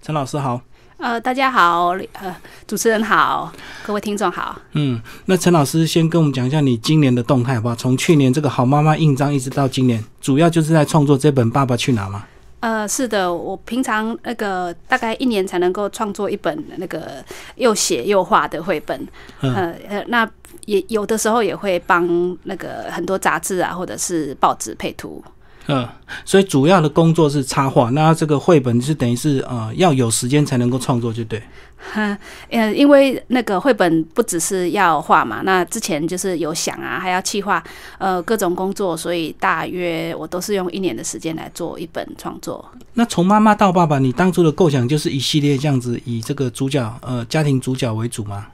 [0.00, 0.60] 陈老师好。
[0.98, 2.34] 呃，大家好，呃，
[2.66, 3.52] 主持人好，
[3.86, 4.60] 各位听众好。
[4.72, 7.74] 嗯，那陈老师先跟我们讲一下你今年的动态好不好？
[7.76, 12.24] 从去年这个好妈妈印章一直到今年，主要就是在创作这本《爸爸去哪》吗？
[12.60, 17.24] 呃，是的，我平常那个大概一年才能够创作一本那个
[17.54, 19.06] 又写又画的绘本。
[19.40, 20.28] 呃呃，那
[20.66, 25.22] 也有的时候也会帮那个很多杂志啊，或者是报纸配图。
[25.68, 25.86] 嗯，
[26.24, 31.42] 所以主要的工作是插画，那这个绘本是等于是呃要有时间才能够创作，就对。
[31.76, 32.18] 哈，
[32.50, 37.62] 呃，因为那个绘本不只是要画嘛，那之前就是有想啊，还要企划，
[37.98, 42.64] 呃，各种工作，所以大约我都是用一年的时间来做一本创作。
[42.94, 48.46] 那从妈妈到爸爸，你当初的构想就是一系列这样子，以这个主角呃家庭主角为主吗？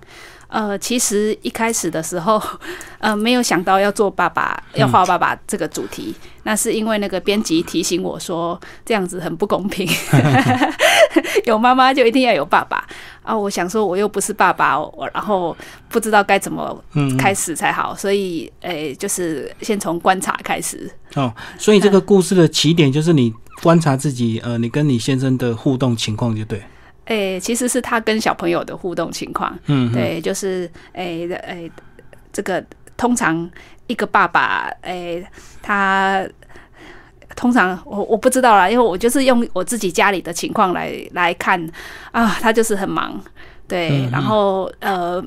[0.48, 2.40] 呃，其实一开始的时候，
[2.98, 6.14] 呃，没有想到要做爸爸，要画爸爸这个主题。
[6.46, 9.88] 那是因为那个编辑提醒我说，这样子很不公平，
[11.46, 12.86] 有妈妈就一定要有爸爸
[13.22, 13.34] 啊！
[13.34, 15.56] 我想说，我又不是爸爸，我然后
[15.88, 16.84] 不知道该怎么
[17.18, 20.90] 开始才好，所以诶，就是先从观察开始。
[21.14, 26.62] 哦，所以这个故事的起点就是你观察自己，呃，你跟你先生的互动情况就对。
[27.06, 29.56] 诶，其实是他跟小朋友的互动情况。
[29.66, 31.70] 嗯，对，就是诶诶，
[32.32, 32.64] 这个
[32.96, 33.50] 通常
[33.86, 35.24] 一个爸爸，诶，
[35.62, 36.26] 他
[37.36, 41.60] 通常我我不知道啦，因为我就是用我自己家里的情况来来看
[42.12, 43.20] 啊，他就是很忙，
[43.68, 45.24] 对，然后呃。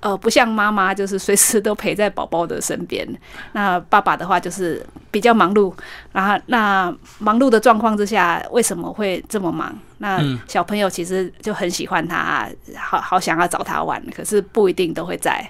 [0.00, 3.06] 呃，不像妈妈，就是随时都陪在宝宝的身边。
[3.52, 5.72] 那爸爸的话，就是比较忙碌。
[6.12, 9.76] 然后，那忙碌的状况之下，为什么会这么忙？
[9.98, 15.44] 那小朋友其实就很喜欢他，好好想要找他玩，可是不一定都会在。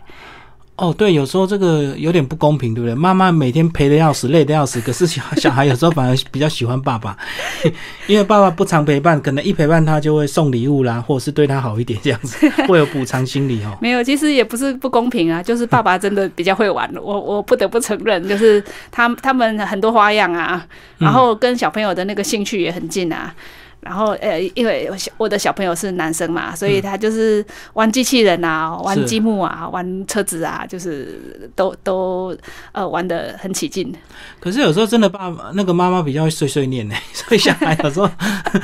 [0.78, 2.94] 哦，对，有时候这个有点不公平，对不对？
[2.94, 7.16] 妈妈每天陪的要死，累的要死，可是小 小孩有时候反而比较喜欢爸爸，
[8.06, 13.76] 因为爸爸不常陪伴，可能一陪伴他就会送礼物啦，或者是对他好一点，这样子会有补偿心理哦。
[13.82, 20.64] 没有，其实也不是不公平啊，就是爸爸真的比较会玩，我我不得不承认，就是他他们很多花样啊，
[20.98, 23.34] 然后跟小朋友的那个兴趣也很近啊。
[23.88, 32.37] 然后，呃，因为我的小朋友是男生嘛，所以他就是玩机器人啊，玩积木啊，玩车子啊，就是都都
[32.72, 33.91] 呃玩的很起劲。
[34.38, 38.10] 可是有时候真的爸爸那个妈妈比较碎碎念呢， 所以小孩有时候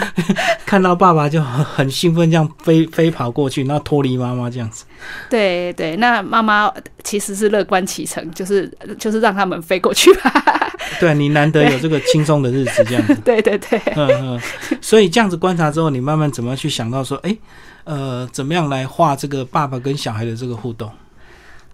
[0.67, 4.84] 看到爸爸就很兴奋，这样飞飞跑过去，然后脱离妈妈这样子。
[5.31, 6.71] 对对，那妈妈
[7.04, 10.32] 其实是乐观其成，就是就是让他们飞过去吧。
[10.98, 13.15] 对你难得有这个轻松的日子，这样子。
[13.25, 14.41] 对对对，嗯嗯，
[14.81, 17.37] 所以这样子观察之后，你慢慢怎么去想到说，哎，
[17.84, 20.91] 呃，怎么样来画这个爸爸跟小孩的这个互动？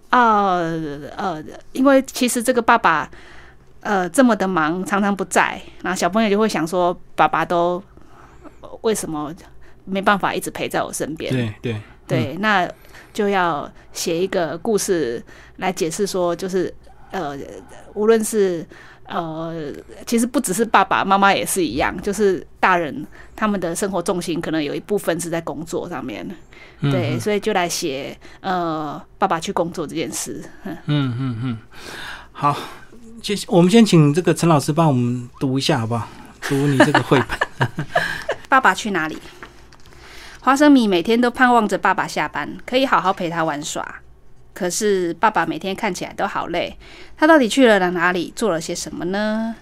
[0.09, 3.09] 呃呃，因为其实这个爸爸
[3.79, 7.81] 呃这么的忙，常常不在，然后小朋友就会想说，爸爸都
[8.81, 9.33] 为什么
[9.85, 11.31] 没办法一直陪在我身边？
[11.31, 11.81] 对对
[12.11, 12.69] 对，那
[13.13, 15.23] 就要写一个故事
[15.57, 16.73] 来解释说，就是
[17.11, 17.37] 呃，
[17.93, 18.65] 无论是。
[19.07, 19.53] 呃，
[20.05, 23.05] 其实不只是爸爸妈妈也是一样，就是大人
[23.35, 26.25] 他们的生活重心可能有一部分是在工作上面，
[26.79, 30.41] 对，所以就来写呃爸爸去工作这件事。
[30.63, 31.57] 嗯嗯嗯，
[32.31, 32.55] 好，
[33.21, 36.07] 先我们先请这个陈老师帮我们读一下好不好？
[36.43, 37.67] 读你这个绘本。
[38.47, 39.17] 爸爸去哪里？
[40.43, 44.01] 花生米每天都盼望着爸爸下班，可以好好陪他玩耍。
[44.53, 46.77] 可是爸爸每天看起来都好累，
[47.15, 49.55] 他到底去了哪里，做了些什么呢？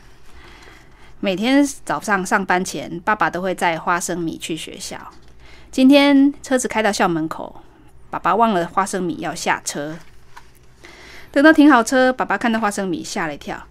[1.20, 4.98] 每天早上上班前，爸爸都会载花生米去学校。
[5.70, 7.62] 今天车子开到校门口，
[8.10, 9.98] 爸爸忘了花生米要下车。
[11.32, 13.62] 等到停好车，爸爸看到花生米，吓了一跳：“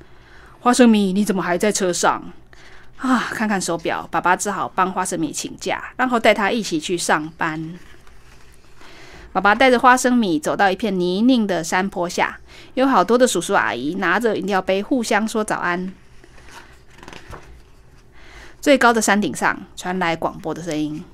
[0.61, 2.31] 花生米，你怎么还在车上？”
[2.99, 7.79] 啊，看看手表，爸爸只好帮花生米请假，然后带他一起去上班。
[9.33, 12.41] 爸爸带着花生米走到一片泥泞的山坡下，
[12.75, 15.93] 有好多的叔叔阿姨拿着饮料杯互相说早安。
[18.61, 21.05] 最高的山顶上传来广播的声音：“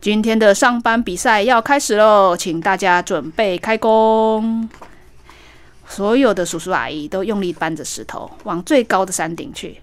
[0.00, 4.68] 今天的上班比赛要开始喽，请大家准备开工。”
[5.86, 9.80] 所有的叔叔阿姨都用力搬着石头往最高的山顶去，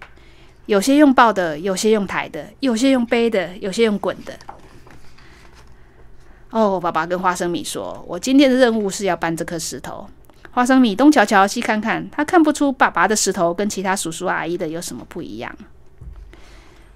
[0.70, 4.34] 有些用抱的，有些用抬的，有些用背的，有些用滚的。
[6.52, 10.08] 哦，爸爸跟花生米说：“我今天的任务是要搬这颗石头。”
[10.54, 15.52] 花生米东瞧瞧西看看，他看不出爸爸的石头跟其他叔叔阿姨的有什么不一样。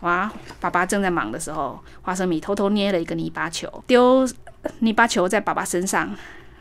[0.01, 0.31] 哇！
[0.59, 4.29] 爸爸正在忙的时候，花生米偷偷捏了一个泥巴球，丢
[4.79, 6.15] 泥巴球在爸爸身上，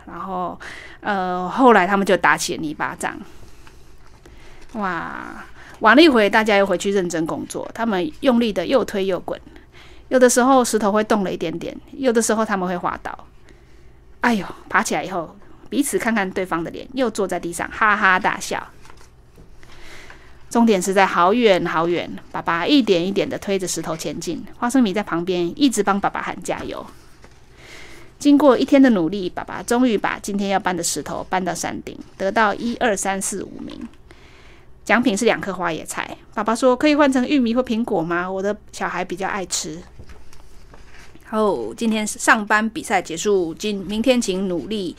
[0.07, 0.59] 然后
[1.01, 3.21] 呃，后来他们就打起了泥巴仗。
[4.73, 5.45] 哇！
[5.83, 7.69] 玩了一会，大家又回去认真工作。
[7.75, 9.39] 他们用力的又推又滚。
[10.09, 13.27] 有的时候石头会动了一点点，有的时候他们会滑倒。
[14.21, 15.37] 哎呦，爬起来以后，
[15.69, 18.65] 彼此看看对方的脸，又坐在地上哈哈大笑。
[20.49, 26.87] 终点是在好远好远，爸爸一点一点的推着石头前进，花生米在旁边一直帮爸爸喊加油。
[28.21, 33.77] 经过一天的努力，爸爸终于把今天要搬的石头搬到山顶，得到一二三四五名。
[34.85, 36.17] 奖品是两颗花野菜。
[36.35, 38.31] 爸爸说：“可以换成玉米或苹果吗？
[38.31, 39.81] 我的小孩比较爱吃。”
[41.31, 44.97] 哦，今天上班比赛结束，今明天请努力。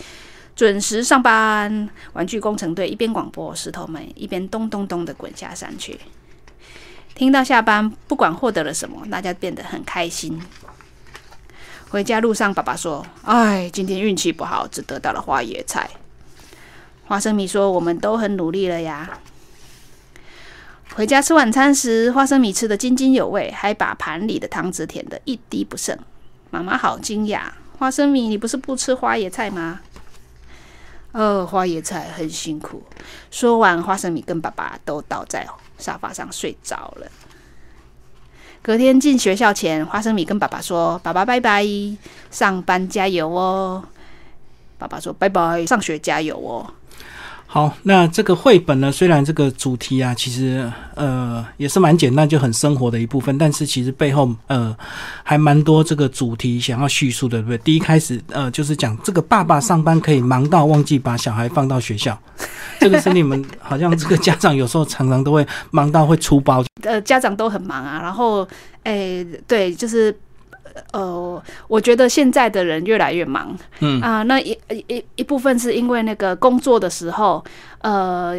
[0.55, 5.99] 准时上班，玩具工程队一边广播，石头们一边咚咚咚的滚下山去。
[7.15, 10.39] 听到下班，不管获得了什么，大家变得很开心。
[11.89, 15.89] 回家路上，爸爸说：“哎，今天运气不好，只得到了花椰菜。”
[17.05, 19.19] 花生米说：“我们都很努力了呀。”
[20.95, 25.97] 回家吃晚餐时，花生米吃得津津有味，还把盘里的汤汁舔得一滴不剩。
[26.51, 27.41] 妈妈好惊讶
[27.79, 29.81] ：“花生米，你不是不吃花椰菜吗？”
[31.13, 32.83] 哦，花椰菜很辛苦。
[33.31, 35.47] 说完，花生米跟爸爸都倒在
[35.79, 37.07] 沙发上睡着了。
[38.61, 41.65] 隔天进学校前，花生米跟爸爸说：“爸爸拜拜，
[42.29, 43.83] 上班加油哦。”
[44.77, 46.71] 爸爸说：“拜拜，上学加油哦。”
[47.53, 48.91] 好，那这个绘本呢？
[48.91, 54.75] 虽然这个主题啊，其实呃也是蛮简单，就很生活的一部分，但是其实背后呃
[55.21, 57.57] 还蛮多这个主题想要叙述的，对不对？
[57.59, 62.19] 第一开始呃就是讲这个爸爸上班可以忙到忘记把小孩放到学校，
[62.81, 66.65] 这个是你们好像这个家长有时候常常都会忙到会出包。
[66.81, 68.47] 呃， 家长都很忙啊，然后
[68.81, 70.17] 哎，对，就是。
[70.91, 77.43] 呃，我觉得现在的人越来越忙，嗯啊，那一一一部分是因为那个工作的时候，
[77.79, 78.35] 呃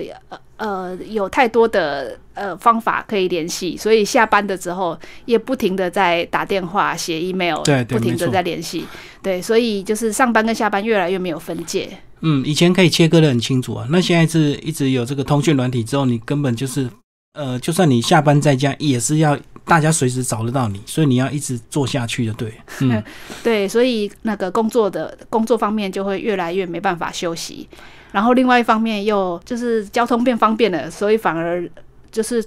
[0.57, 8.85] 呃，有太多的呃方法可以联系，所以下班的时候也不停的在打电话、写 email，对，不停的在联系，
[9.23, 11.89] 对，所以就是上班跟下班越来越没有分界。
[12.21, 16.89] 嗯，以前可以切割的很清楚啊，那现在是一直有这个通讯软体之后，你根本就是。
[17.37, 23.03] 呃，就算你下班在家，也是要大家随时找得到你，所以你要一直做下去就，对，嗯，
[23.43, 27.67] 对，所以那个工作的工作方面就会越来越没办法休息，
[28.13, 31.67] 然后另外一方面又就是交通变方便了，所以反而
[32.13, 32.45] 就是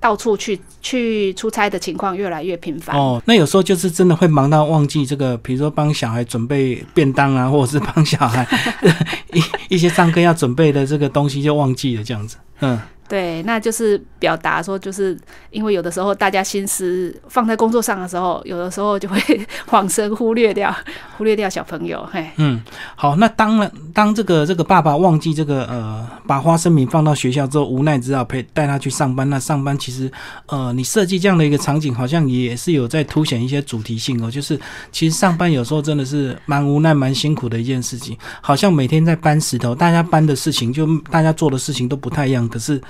[0.00, 2.96] 到处去去出差的情况越来越频繁。
[2.96, 8.46] 哦，那有时候就是真的会忙到忘记这个，比如说帮小孩准备便当啊，或者是帮小孩
[9.34, 12.80] 一一些上课要准备的这个东西就忘记了，这样子，嗯。
[13.08, 15.16] 对，那就是表达说，就是
[15.50, 19.20] 因为有的时候大家心思放在工作上的时候，有的时候就会
[19.70, 20.74] 恍神忽略掉，
[21.16, 22.04] 忽略掉小朋友。
[22.12, 22.60] 嘿，嗯，
[22.96, 29.30] 好，那当了当这个这个爸爸忘记这个呃，把花生米放到学校之后，无奈只好陪带他去上班。
[29.30, 30.10] 那上班其实
[30.46, 34.28] 呃，你设计这样的一个场景，好像也是有在凸显一些主题性哦。
[34.28, 34.58] 就是
[34.90, 42.82] 其实上班有时候真的是蛮无奈、蛮辛苦的一件事情，好像每天在搬石头，大家搬的事情就大家做的事情都不太一样，可是。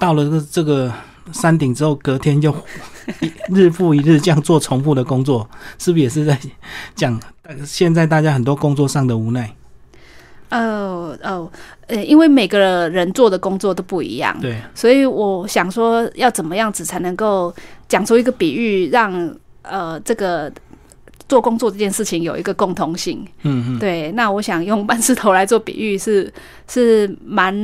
[0.00, 0.92] 到了这个这个
[1.30, 2.52] 山顶之后，隔天就
[3.54, 5.48] 日复一日这样做重复的工作，
[5.78, 6.36] 是不是也是在
[6.96, 7.20] 讲
[7.64, 9.54] 现在大家很多工作上的无奈？
[10.50, 11.48] 哦哦，
[11.86, 17.54] 呃，因为每个人做的工作都不一样，对，所以我想说，要怎么样子才能够
[17.86, 20.50] 讲出一个比喻，让呃这个。
[21.30, 26.30] 做工作这件事情有一个共同性，嗯嗯，对，那我想用搬石头来做比喻是
[26.68, 27.54] 是蛮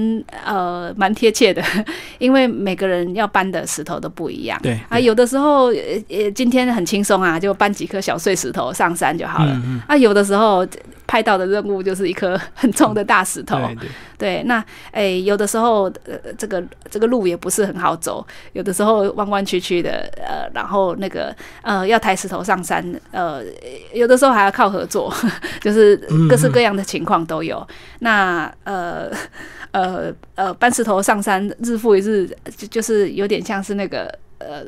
[0.44, 1.60] 呃蛮贴切的，
[2.18, 5.72] 因为每个人要搬的石头都不一样，对啊，有的时候
[6.08, 9.80] 呃今天很轻松啊，就搬几颗小碎石头上山就好了，嗯。
[9.88, 10.64] 啊，有的时候。
[11.06, 13.58] 派到的任务就是一颗很重的大石头，
[14.18, 23.42] 对，那诶，有的时候呃，这个这个路也不是很好走，有的时候弯弯曲曲的，呃，然后那个呃，要抬石头上山，呃，
[23.92, 25.14] 有的时候还要靠合作，
[25.60, 25.96] 就是
[26.28, 27.66] 各式各样的情况都有。
[28.00, 29.10] 那呃
[29.70, 34.12] 呃呃，搬石头上山，日复一日，就就是有点像是那个。
[34.38, 34.62] 呃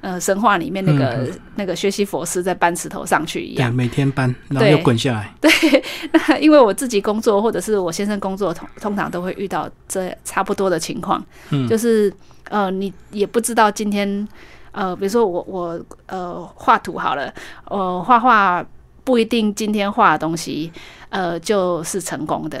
[0.00, 5.34] 呃，神话里面那个那个学习佛斯在搬石头上去一样，每天搬，然后又滚下来。
[5.40, 5.50] 对，
[6.12, 11.24] 那因为我自己工作或者是我先生工作，通通常都会遇到这差不多的情况。
[11.50, 12.12] 嗯，就是
[12.50, 14.28] 呃，你也不知道今天
[14.72, 17.32] 呃，比如说我我呃画图好了，
[17.64, 18.64] 呃画画
[19.02, 20.70] 不一定今天画的东西
[21.08, 22.60] 呃就是成功的。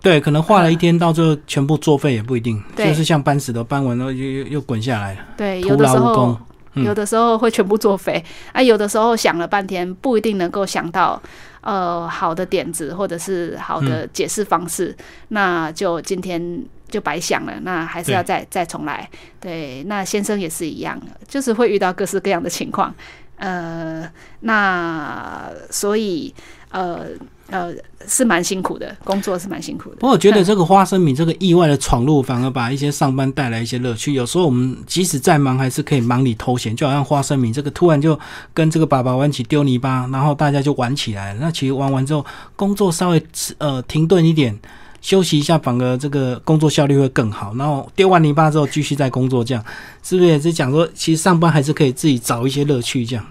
[0.00, 2.62] 对，可能画了一天，到最后全部作废也不一定。
[2.76, 5.20] 就是像搬石头，搬完了又又又滚下来了。
[5.36, 6.38] 对，有的时候
[6.84, 11.20] 有的时候会全部作废啊，有的时候想了半天，不一定能够想到
[11.60, 14.96] 呃好的点子或者是好的解释方式，
[15.28, 17.52] 那就今天就白想了。
[17.62, 19.08] 那还是要再再重来。
[19.40, 22.94] 对，那先生也是一样，就是会遇到各式各样的情况。
[23.36, 26.34] 呃，那所以
[26.70, 27.06] 呃
[27.50, 27.72] 呃
[28.06, 29.96] 是蛮辛苦的，工作是蛮辛苦的。
[29.96, 34.12] 不过我觉得这个花生米这个意外的闯入，反而把一些上班带来一些乐趣。
[34.14, 36.74] 有时候我们即使再忙，还是可以忙里偷闲。
[36.76, 38.18] 就好像花生米这个，突然就
[38.54, 41.40] 跟这个爸爸玩起丢泥巴，然后大家就玩起来了。
[41.40, 42.24] 那其实玩完之后，
[42.54, 43.22] 工作稍微
[43.58, 44.58] 呃停顿一点，
[45.00, 47.54] 休息一下，反而这个工作效率会更好。
[47.56, 49.64] 然后丢完泥巴之后，继续再工作，这样
[50.02, 53.24] 是不是也是讲说，其实上班还是可以自己找一些乐趣这样？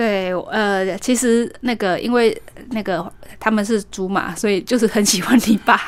[0.00, 2.34] 对，呃，其实那个因为
[2.70, 5.78] 那个他们是猪嘛，所以就是很喜欢泥巴，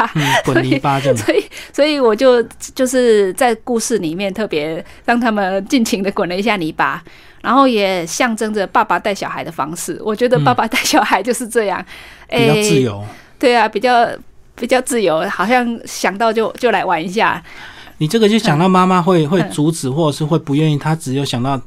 [0.45, 1.16] 滚泥巴这样。
[1.16, 2.42] 所以，所以我就
[2.75, 7.02] 就是在故事里面特别让他们尽情的滚了一下泥巴，
[7.40, 9.99] 然后也象征着爸爸带小孩的方式。
[10.04, 11.83] 我觉得爸爸带小孩就是这样，
[12.28, 13.02] 比较自由。
[13.38, 14.07] 对啊，比较
[14.54, 17.42] 比较自由，好像想到就就来玩一下。
[18.02, 21.61] 你这个就想到妈妈会会阻止，或者是会不愿意，他只有想到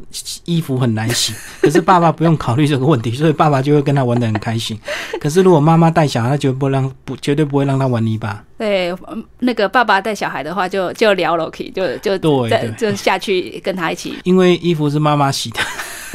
[0.43, 4.77] 衣服很难洗， 可是爸爸不用考虑这个问题，所以爸爸就会跟他玩的很开心。
[5.21, 8.43] 可是如果妈妈带小孩，他绝不让不绝对不会让他玩泥巴。
[8.57, 8.93] 对，
[9.39, 14.15] 那个爸爸带小孩的话，就就聊了，可以就就对，就下去跟他一起。
[14.25, 15.59] 因为衣服是妈妈洗的。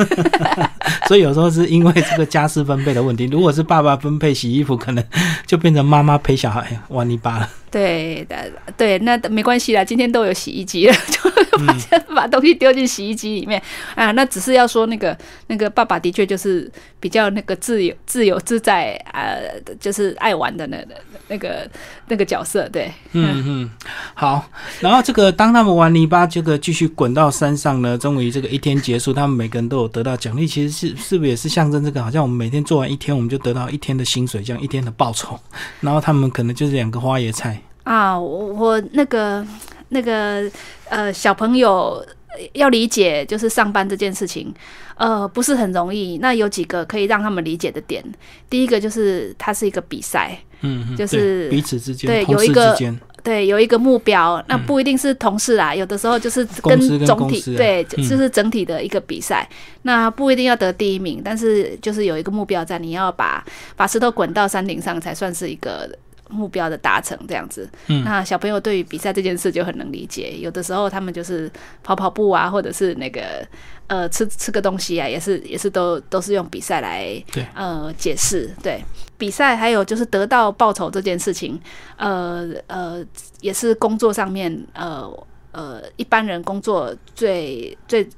[1.08, 3.24] 所以有时候是因为这个家事分配的问题。
[3.26, 5.04] 如果是爸爸分配洗衣服，可能
[5.46, 7.48] 就变成妈妈陪小孩玩泥巴了。
[7.70, 11.30] 对的，对，那没关系啦，今天都有洗衣机了，就
[11.64, 13.62] 把把东西丢进洗衣机里面
[13.94, 14.10] 啊。
[14.10, 15.16] 那只是要说那个
[15.46, 19.38] 那个爸爸的确就是比较那个自由自由自在啊，
[19.78, 20.96] 就是爱玩的那个
[21.30, 21.70] 那个
[22.08, 22.68] 那个角色。
[22.68, 23.70] 对，嗯嗯，
[24.12, 24.44] 好。
[24.80, 30.46] 然后这个当他们玩泥巴，这个继续滚到山上呢，终于这个一天结束，他们每个人都有得到奖励。
[30.46, 32.02] 其实是是不是也是象征这个？
[32.02, 35.38] 好像我们每天做完一天，我们就得到一天的薪水，这样一天的报酬。
[35.80, 37.62] 然后他们可能就是两个花椰菜。
[37.84, 39.46] 啊，我我那个
[39.88, 40.50] 那个
[40.88, 42.04] 呃小朋友
[42.52, 44.52] 要理解就是上班这件事情，
[44.96, 46.18] 呃不是很容易。
[46.18, 48.04] 那有几个可以让他们理解的点，
[48.48, 52.76] 第一个就是它是一个比赛，嗯，就是彼此之间对有一个
[53.22, 59.48] 对有一个目标，那不一定是同事啊，有的时候就是跟总体对，就是整体的一个比赛。
[59.82, 63.44] 那不一定要得第一名，但是就是有一个目标在，你要把
[63.76, 65.88] 把石头滚到山顶上才算是一个。
[66.30, 67.68] 目标的达成这样子，
[68.04, 70.36] 那小朋友对于比赛这件事就很能理解。
[70.38, 71.50] 有的时候他们就是
[71.82, 73.46] 跑跑步啊，或者是那个
[73.88, 77.22] 呃吃吃个东西啊，也是也是都都是用比赛来
[77.54, 78.50] 呃解释。
[78.62, 78.82] 对
[79.18, 81.60] 比赛还有就是得到报酬这件事情，
[81.96, 83.04] 呃呃
[83.40, 85.10] 也是工作上面呃
[85.52, 88.08] 呃一般人工作最最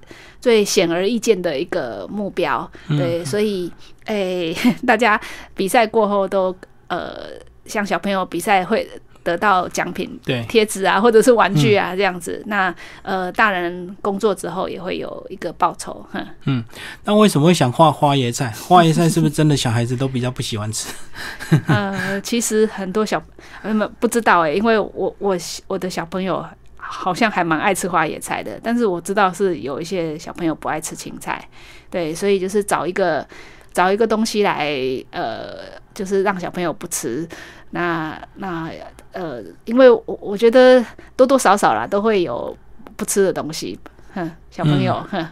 [0.40, 2.70] 最显而易见的一个目标。
[2.88, 3.72] 对，所以
[4.04, 4.54] 诶
[4.86, 5.20] 大家
[5.56, 6.54] 比赛过后都
[6.88, 7.30] 呃。
[7.66, 8.88] 像小朋友比赛会
[9.22, 12.42] 得到奖品，对贴纸啊，或者是玩具啊这样子。
[12.46, 16.04] 那呃，大人工作之后也会有一个报酬。
[16.12, 16.64] 哼嗯，
[17.04, 18.50] 那为什么会想画花椰菜？
[18.50, 20.92] 花椰菜是不是真的小孩子都比较不喜欢吃？
[21.68, 23.22] 呃，其实很多小
[23.62, 25.36] 呃不知道哎，因为我我
[25.68, 26.44] 我的小朋友
[26.76, 31.48] 好像还蛮爱吃花椰菜的，但是我知道是有一些小朋友不爱吃青菜。
[31.88, 33.24] 对，所以就是找一个
[33.72, 34.76] 找一个东西来
[35.10, 35.80] 呃。
[35.94, 37.28] 就是让小朋友不吃，
[37.72, 38.70] 那那
[39.12, 40.82] 呃，因为我我觉得
[41.14, 42.56] 多多少少啦都会有
[42.96, 43.78] 不吃的东西，
[44.14, 45.28] 哼，小朋友，哼。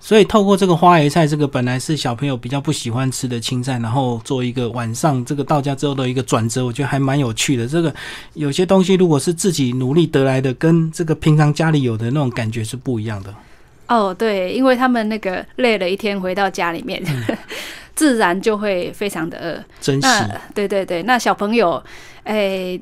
[0.00, 7.64] 所以透过这个花椰菜，这个本来是小朋友比较不喜欢吃的青菜，然后做一个晚上这个到家之后的一个转折，我觉得还蛮有趣的。
[7.64, 7.94] 这个
[8.32, 13.32] 有些东西如果是自己努力得来的，跟这个平常家里有的那种感觉是不一样的。
[13.88, 17.02] 哦，对，因为他们那个累了一天回到家里面。
[17.94, 20.08] 自然就会非常的饿，珍惜。
[20.52, 21.80] 对对对，那小朋友，
[22.24, 22.76] 哎，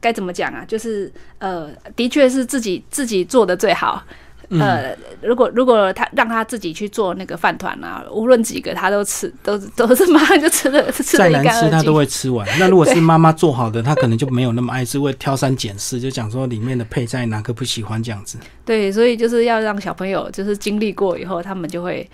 [0.00, 0.64] 该怎么讲啊？
[0.66, 1.08] 就是
[1.38, 4.02] 呃，的确是自己自己做的最好。
[4.50, 12.46] 呃，如果如果他让他自己去做那个饭团啊，无论几个他都吃，都都是马上就吃的，吃再难吃他都会吃完。
[12.58, 18.38] 那如果是妈妈做好的，他可能就没有那么爱吃，会挑三拣四，就讲说里面的配菜哪个不喜欢这样子。
[18.64, 22.08] 对，所以就是要让小朋友就是经历过以后，他们就会。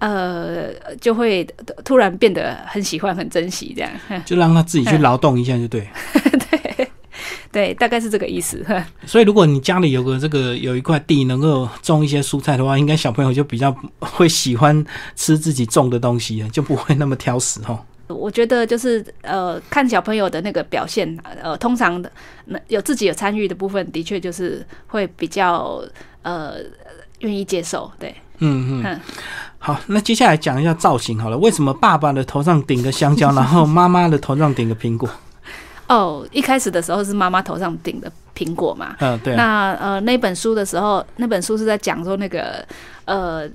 [0.00, 1.46] 呃，就会
[1.82, 3.90] 突然变得很喜欢、很珍惜这样，
[4.26, 5.88] 就让他自己去劳动一下就对。
[6.50, 6.83] 对
[7.52, 8.64] 对，大概是这个意思。
[9.06, 14.84] 所以，如果你家里有个这个有一块地，能够种一些蔬菜的话，应该小朋友就比较 会喜欢
[15.16, 17.78] 吃自己种的东西，就不会那么挑食哦。
[18.08, 22.10] 我觉得就是呃，看小朋友的那个表现，呃，通常的
[22.68, 25.82] 有自己有参与的部分，的确就是会比较
[26.22, 26.56] 呃
[27.20, 27.90] 愿意接受。
[27.98, 29.00] 对，嗯嗯。
[29.58, 31.38] 好，那接下来讲一下造型好了。
[31.38, 35.08] 为什么爸爸的头上顶个香蕉，然后妈妈的头上顶个苹果？
[35.88, 38.96] 哦，一开始的时候是妈妈头上顶的苹果嘛。
[39.00, 39.34] 嗯，对。
[39.36, 42.66] 那呃，那本书的时候，那本书是在讲说那个
[43.04, 43.48] 呃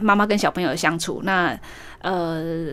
[0.00, 1.58] 妈妈跟小朋友的相处，那
[2.00, 2.72] 呃。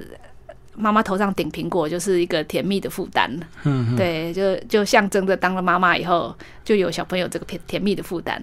[0.76, 3.30] 妈妈头上顶苹果就是一个甜蜜的负担，
[3.66, 8.42] 嗯，对，就就象征着当了妈妈以后，就有小朋友这个甜甜蜜的负担。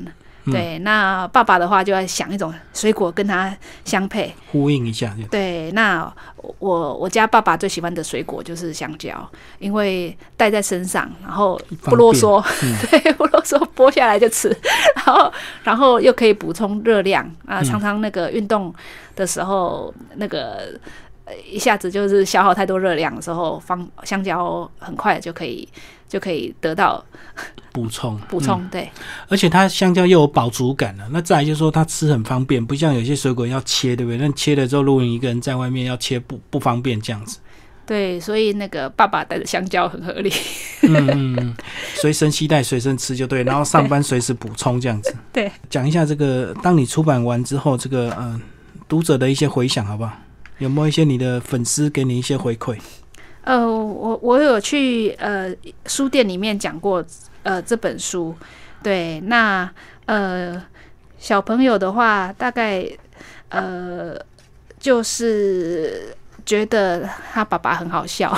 [0.53, 5.15] 对，那爸爸的话就要想一种水果跟他相配，呼应一下。
[5.31, 6.13] 对，那
[6.59, 12.45] 我我家爸爸最喜欢的水果就是香蕉，因为带在身上，然后不啰嗦，
[12.91, 14.49] 对，不啰嗦，剥下来就吃，
[15.05, 15.33] 然后
[15.65, 18.75] 然后又可以补充热量啊，常常那个运动
[19.15, 20.79] 的时候那个。
[21.51, 25.69] 一下子就是消耗太多热量的时候，放香蕉很快就可以
[26.09, 27.05] 就可以得到
[27.73, 28.89] 补充 补充对，
[29.29, 31.09] 而且它香蕉又有饱足感了。
[31.11, 34.19] 那再来就是说它吃很方便，不像有些水果要切，对不对？
[34.19, 37.39] 那切了之后，如果你一个人在外面要切不不方便这样子。
[37.85, 40.33] 对，所以那个爸爸带着香蕉很合理。
[40.83, 41.57] 嗯嗯，
[41.95, 45.15] 随身携带随身吃就对，然后上班随时补充这样子。
[45.33, 48.41] 对，讲一下这个，当你出版完之后，这个嗯
[48.89, 50.13] 读者的一些回想，好不好？
[50.59, 52.79] 有没有一些你的粉丝给你一些回馈？
[53.45, 55.55] 呃，我我有去呃
[55.87, 57.05] 书店里面讲过
[57.43, 58.35] 呃这本书，
[58.83, 59.71] 对，那
[60.07, 60.61] 呃
[61.19, 62.85] 小朋友的话，大概
[63.51, 64.17] 呃
[64.81, 68.37] 就是觉得他爸爸很好笑，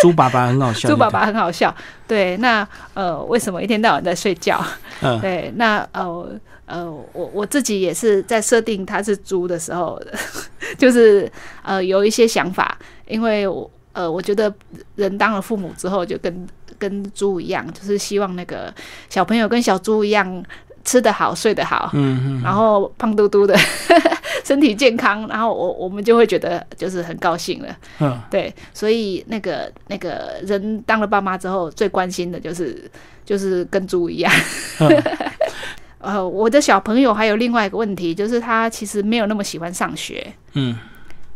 [0.00, 1.74] 猪爸爸很好笑， 猪爸爸很好笑，
[2.06, 4.64] 对，那呃为什么一天到晚在睡觉？
[5.02, 6.38] 嗯，对，那呃。
[6.66, 10.00] 呃，我我自己也是在设定他是猪的时候，
[10.78, 11.28] 就是
[11.64, 12.78] 呃有一些想法，
[13.08, 14.54] 因为我呃我觉得
[14.94, 16.46] 人当了父母之后，就跟
[16.78, 18.72] 跟猪一样，就是希望那个
[19.08, 20.44] 小朋友跟小猪一样
[20.84, 23.56] 吃得好、睡得好，嗯嗯，然后胖嘟嘟的，
[24.44, 32.90] 身体健康，然后我我们就会觉得就是很高兴了，嗯，对，所以那个那个人当了爸妈之后，最关心的就是
[33.24, 34.32] 就是跟猪一样。
[36.00, 40.32] 呃，我的小朋友还有另外一个问题，就是他其实没有那么喜欢上学。
[40.54, 40.78] 嗯，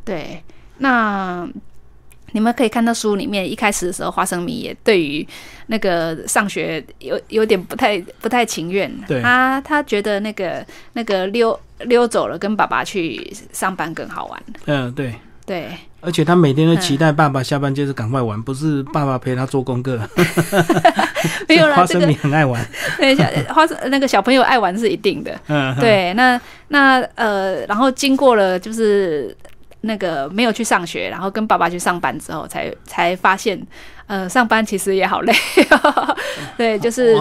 [0.04, 0.42] 对。
[0.78, 1.46] 那
[2.34, 5.26] 你们可以看到书里面一开始的时候，花生米也对于
[5.68, 8.92] 那个上学有有点不太不太情愿。
[9.06, 9.22] 对。
[9.22, 14.42] 他他觉得那个那个溜溜走了，跟爸爸去上班更好玩。
[14.66, 15.14] 嗯，对。
[15.46, 15.68] 对。
[16.00, 19.98] 而且他每天都期待爸爸下班就是赶快玩，不是爸爸陪他做功课。
[21.48, 22.62] 没有了， 花生米很爱玩。
[22.98, 25.38] 对，小花生那个小朋友爱玩是一定的。
[25.46, 29.34] 嗯，对，那那呃，然后经过了就是
[29.84, 33.60] 那个没有去上学，然后跟爸爸去上班之后，才才发现，
[34.06, 35.32] 呃，上班其实也好累。
[36.56, 37.16] 对，就是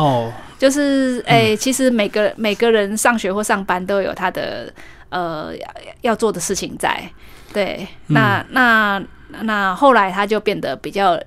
[0.57, 4.73] 就是哎，其实每个每个人上学或上班都有他的
[5.09, 5.51] 呃
[6.01, 7.03] 要做的事情在。
[7.53, 9.01] 对，那那
[9.41, 11.19] 那后来他就变得比较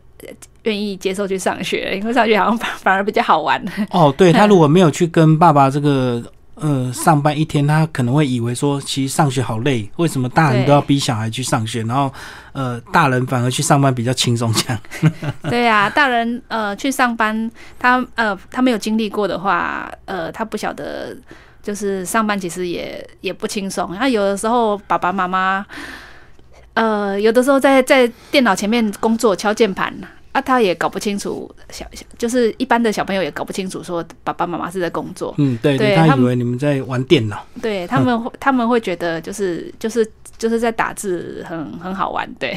[0.64, 3.62] 愿意接受去上学，因为上学好像反反而比较好玩。
[3.90, 6.20] 哦，对他如果没有去跟爸爸这个
[6.56, 12.12] 呃上班一天，他可能会以为说其实上学好累，为什么大人都要逼小孩去上学，然后
[12.52, 14.80] 呃大人反而去上班比较轻松这样。
[15.48, 21.16] 对啊，大人呃去上班，他呃他没有经历过的话，呃他不晓得
[21.62, 23.92] 就是上班其实也也不轻松。
[23.92, 25.64] 然后有的时候爸爸妈妈。
[26.74, 29.90] 呃，有的时候在在电脑前面工作敲键盘
[30.36, 35.34] 啊，他也搞不清楚小小，就是一般的小朋友也搞不清楚说爸爸妈妈是在工作。
[35.38, 37.42] 嗯，对，对他以为你们在玩电脑。
[37.62, 42.30] 对他们，他们会觉得就是就是就是在打字，很很好玩。
[42.34, 42.54] 对，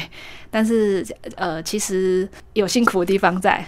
[0.50, 1.02] 但是
[1.36, 3.64] 呃，其实有辛苦的地方在。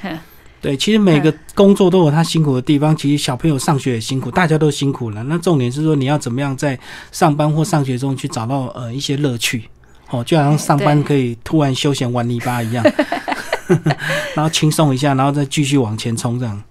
[0.61, 2.95] 对，其实每个工作都有他辛苦的地方。
[2.95, 5.23] 其实小朋友上学也辛苦，大家都辛苦了。
[5.23, 6.79] 那重点是说，你要怎么样在
[7.11, 9.65] 上班或上学中去找到呃一些乐趣。
[10.11, 12.85] 哦，就好像上班可以突然休闲玩泥巴一样，
[14.35, 16.63] 然后轻松一下，然后再继续往前冲这样。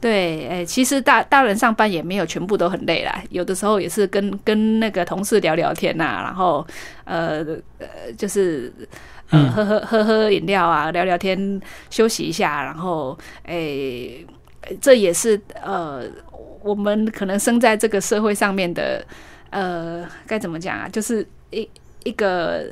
[0.00, 6.66] 对，哎，其实大大人上班也没有全部都很累啦，有的时候也是跟跟那个同事聊聊天呐，然后
[7.04, 7.44] 呃
[7.78, 8.72] 呃，就是
[9.28, 11.60] 呃喝喝喝喝饮料啊，聊聊天，
[11.90, 14.08] 休息一下，然后哎，
[14.80, 16.04] 这也是呃
[16.62, 19.04] 我们可能生在这个社会上面的
[19.50, 21.68] 呃该怎么讲啊，就是一。
[22.02, 22.64] 一个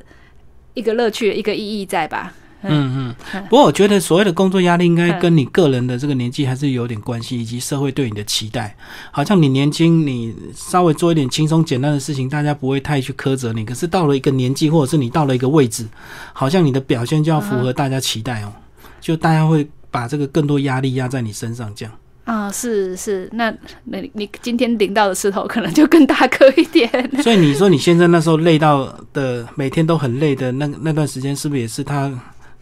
[0.72, 2.32] 一个乐趣，一个意义在吧？
[2.62, 3.42] 嗯嗯。
[3.48, 8.76] 不过我觉得所谓的工作压力，应该跟你个人的这个年纪还是有点关系，以及社会对你的期待。
[9.10, 13.64] 好像你年轻，你稍微做一点轻松简单的事情，大家不会太去苛责你。
[13.64, 15.86] 可是到了一个年纪，或者是你到了一个位置，
[16.32, 18.52] 好像你的表现就要符合大家期待哦。
[19.00, 21.94] 就大家会把这个更多压力压在你身上，这样。
[22.24, 23.50] 啊，是是，那
[23.84, 26.90] 那你今天领到的石头可能就更大颗一点。
[27.22, 32.12] 所以你说你现在那时候累到的，每天都很累的那那段时间，是不是也是他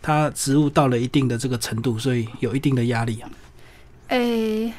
[0.01, 3.31] 他职务到了一定的这个程度，所以有一定的压力啊？
[4.09, 4.73] 诶，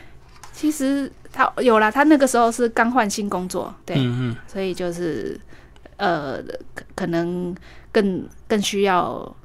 [0.54, 5.40] 其实他有啦，他那个时候是刚换新工作，对，嗯嗯，所以就是
[5.98, 6.42] 呃，
[6.74, 7.56] 可可能
[7.92, 9.36] 更更需要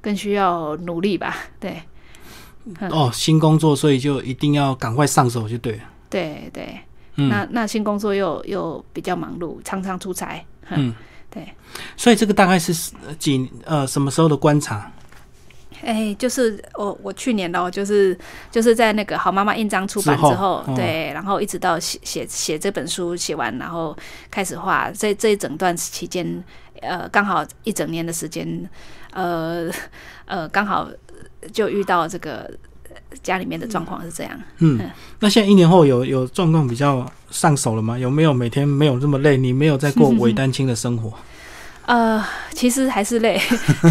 [0.00, 1.82] 更需要努力吧，对
[2.90, 5.82] 哦，新工作，所以就一定要赶快上手就对了。
[6.08, 6.78] 对对。
[7.18, 10.94] 嗯，那那新工作又又比较忙碌，常常出差，嗯，
[11.30, 11.48] 对，
[11.96, 14.92] 所以这个大概是几呃什么时候的观察？
[15.82, 18.16] 哎，就是我我去年咯，就是
[18.50, 23.96] 就是在那个好妈妈印章出版之后，嗯对，然后一直到写写写这本书写完，然后
[24.30, 26.42] 开始画，这这一整段期间，
[26.80, 28.68] 呃，刚好一整年的时间，
[29.12, 29.70] 呃
[30.24, 30.88] 呃，刚好
[31.52, 32.50] 就遇到这个
[33.22, 34.32] 家里面的状况是这样。
[34.58, 37.98] 嗯嗯，那现在一年后有有状况比较上手了吗？
[37.98, 39.36] 有没有每天没有这么累？
[39.36, 41.12] 你没有在过 伪单亲的生活？
[41.86, 43.40] 呃，其实还是累，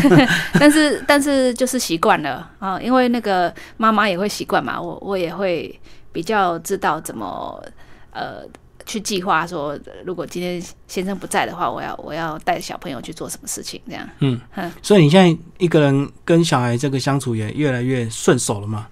[0.59, 5.79] 但是但是就是习惯了啊、因为那个妈妈也会习惯嘛，我我也会
[6.11, 7.63] 比较知道怎么
[8.11, 8.43] 呃
[8.85, 14.07] 去计划说，如果今天先生不在的话，我要我要带小朋友去做什么事情，这样。
[14.19, 18.87] 嗯嗯所以你现在一个人跟小孩这个相处也越来越顺手了吗？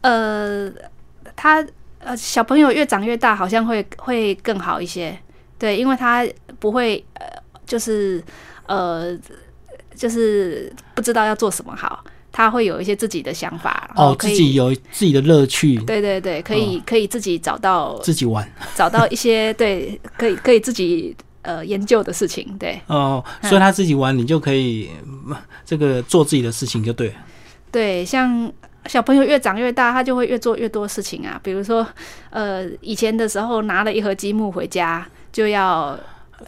[0.00, 0.70] 呃，
[1.36, 1.64] 他
[2.00, 5.16] 呃小朋友越长越大，好像会会更好一些，
[5.58, 6.26] 对，因为他
[6.58, 7.26] 不会呃
[7.66, 8.22] 就是
[8.66, 9.16] 呃
[9.94, 18.46] 就是不知道要做什么好，他会有一些自己的想法，然后哦，可以自己有自己的乐趣，对对对，可以、可以自己找到自己玩。
[18.74, 22.78] 找到一些 对可以可以自己呃研究的事情，对。
[22.88, 23.48] 哦，嗯。
[23.48, 27.14] 所以他自己玩，你就可以嗯这个做自己的事情就对了。
[27.72, 28.52] 对，像
[28.86, 31.40] 小朋友越长越大，他就会越做越多事情啊。
[31.42, 31.86] 比如说，
[32.30, 35.98] 呃，以前的时候拿了一盒积木回家，就要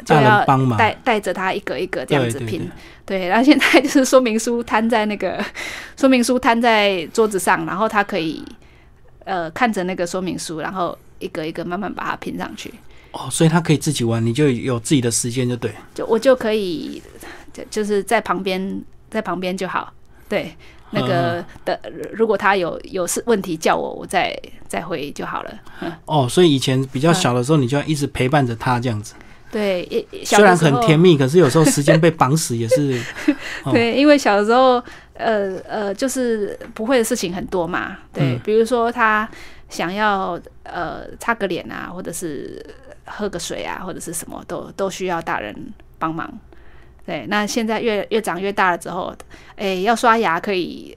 [0.05, 2.61] 就要帮忙，带带着他一个一个这样子拼
[3.07, 3.21] 对对对。
[3.21, 5.43] 对，然后现在就是 说明书摊在那个
[5.97, 8.45] 说明书摊在桌子上，然后他可以
[9.25, 12.73] 呃看着那个说明书，然后一个一个慢慢把它拼上去。
[13.13, 15.73] 哦，所以他可以自己玩，你就有自己的时间就对。
[15.95, 17.03] 就我就可以
[17.55, 19.91] 就就是在旁边在旁边就好。
[20.29, 20.55] 对，
[20.91, 21.81] 那个的
[22.13, 25.55] 如果他有有事问题叫我，我再再回就好了。
[25.81, 29.15] 嗯，哦，所以以前比较小的时候，你就要一直陪伴着他这样子，
[29.51, 33.01] 对，也虽然很甜蜜，可是有时候时间被绑死也是。
[33.65, 34.83] 哦对，因为小的时候，
[35.15, 37.97] 呃呃，就是不会的事情很多嘛。
[38.13, 39.29] 对，嗯比如说他
[39.69, 42.65] 想要呃擦个脸啊，或者是
[43.07, 45.55] 喝个水啊，或者是什么都都需要大人
[45.99, 46.31] 帮忙。
[47.07, 49.15] 对，那现在越越长越大了之后，
[49.57, 50.97] 哎，要刷牙可以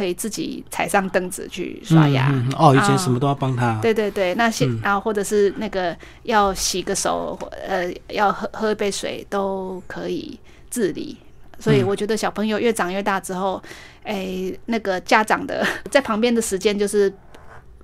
[0.00, 2.30] 可以自己踩上凳子去刷牙。
[2.30, 3.78] 嗯嗯嗯哦，以前啊什么都要帮他。
[3.82, 11.18] 对对对，那现、嗯然后或者是那个要洗个手，或呃，要喝喝一杯水都可以自理。
[11.58, 13.62] 所以嗯我觉得小朋友越长越大之后，
[14.04, 17.12] 哎、那个家长的 在旁边的时间就是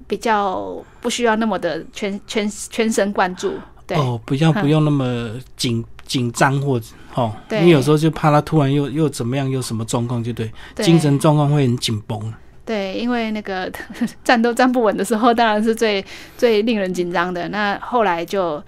[0.06, 3.52] 比较不需要那么的全全全神贯注。
[3.86, 12.34] 对、哦，不要不用那么紧紧张或者哦，对因为有时候就怕他突然又又怎么样，又什么状况，就对，对精神状况会很紧绷。
[12.64, 13.70] 对，因为那个
[14.24, 16.04] 站都站不稳的时候，当然是最
[16.36, 17.48] 最令人紧张的。
[17.50, 18.62] 那后来就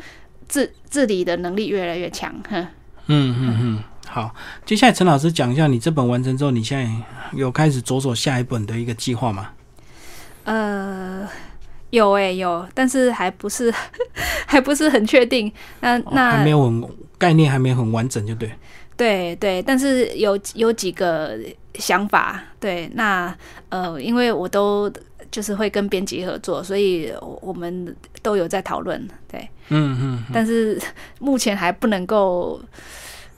[0.46, 2.32] 自自理的能力越来越强。
[2.48, 2.66] 哼。
[3.10, 4.34] 嗯嗯嗯，好，
[4.66, 6.88] 接下来陈老师讲一下，你这本完成之后，你现在
[7.32, 9.48] 有开始着手下一本的一个计划吗？
[10.44, 11.26] 呃，
[11.90, 13.72] 有诶、有，但是还不是
[14.46, 15.50] 还不是很确定。
[15.80, 16.84] 那哦那、还没有很
[17.16, 18.50] 概念，还没有很完整，就对。
[18.96, 21.38] 对对，但是有有几个
[21.74, 22.42] 想法。
[22.58, 23.32] 对，那
[23.68, 24.92] 呃，因为我都
[25.30, 29.00] 就是会跟编辑合作，所以我们都有在讨论。
[29.30, 30.80] 对，嗯嗯，但是
[31.20, 32.60] 目前还不能够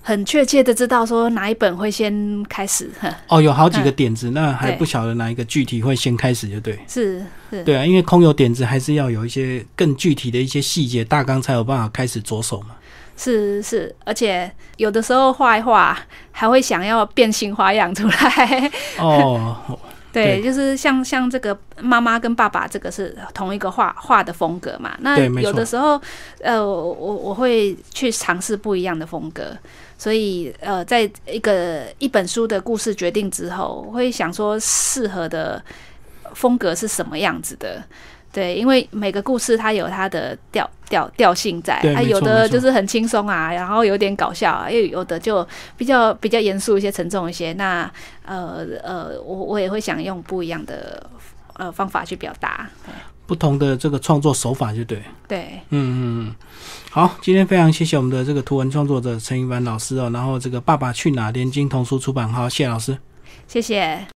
[0.02, 2.90] 很确切的知道说哪一本会先开始。
[3.28, 6.78] 哦，有好几个点子，那还不晓得哪一个具体会先开始，就对。
[6.88, 12.76] 是是，对啊，因为空有点子，还是要有一些更具体的一些细节大纲，才有办法开始着手嘛。
[13.16, 15.98] 是是，而且有的时候画一画
[16.32, 18.70] 还会想要变新花样出来。
[18.98, 19.78] 哦，
[20.10, 24.96] 对，对就是像像这个妈妈跟爸爸，这个是同一个画画的风格嘛。
[25.00, 26.00] 那有的时候，
[26.40, 29.54] 呃，我我我会去尝试不一样的风格，
[30.00, 35.62] 所以呃，在一个一本书的故事决定之后，我会想说适合的
[36.32, 37.84] 风格是什么样子的。
[38.32, 47.52] 对，因为每个故事它有它的调调调性在，啊，对没错有的就是很轻松啊，然后有点搞笑啊，又有的就比较比较严肃一些、沉重一些。
[47.52, 47.82] 那
[48.24, 51.04] 呃呃，我我也会想用不一样的
[51.58, 52.70] 呃方法去表达。
[53.30, 55.00] 不同的这个创作手法，就对。
[55.28, 56.34] 对，嗯嗯嗯，
[56.90, 62.98] 好，今天非常谢谢我们的这个图文创作者陈一凡老师哦，然后这个《爸爸去哪》连经童书出版，好，谢谢老师。
[63.46, 64.04] 谢谢。